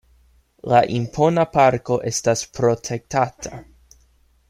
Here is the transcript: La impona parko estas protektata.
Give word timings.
La 0.71 0.79
impona 0.99 1.43
parko 1.57 1.99
estas 2.13 2.43
protektata. 2.59 3.63